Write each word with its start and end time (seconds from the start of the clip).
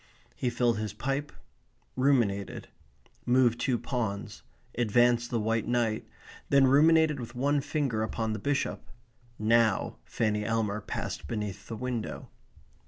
He 0.35 0.49
filled 0.49 0.79
his 0.79 0.93
pipe; 0.93 1.31
ruminated; 1.95 2.69
moved 3.23 3.59
two 3.59 3.77
pawns; 3.77 4.41
advanced 4.75 5.29
the 5.29 5.39
white 5.39 5.67
knight; 5.67 6.07
then 6.49 6.65
ruminated 6.65 7.19
with 7.19 7.35
one 7.35 7.61
finger 7.61 8.01
upon 8.01 8.33
the 8.33 8.39
bishop. 8.39 8.81
Now 9.37 9.97
Fanny 10.03 10.43
Elmer 10.43 10.81
passed 10.81 11.27
beneath 11.27 11.67
the 11.67 11.75
window. 11.75 12.29